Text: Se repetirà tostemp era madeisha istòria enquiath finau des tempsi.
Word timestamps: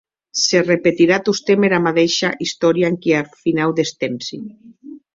Se 0.43 0.61
repetirà 0.67 1.19
tostemp 1.27 1.67
era 1.69 1.81
madeisha 1.89 2.33
istòria 2.49 2.91
enquiath 2.95 3.39
finau 3.45 3.79
des 3.83 3.97
tempsi. 4.07 4.43